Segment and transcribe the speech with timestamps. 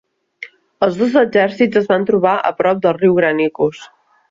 [0.85, 3.87] Els dos exèrcits es van trobar a prop del riu Granicus.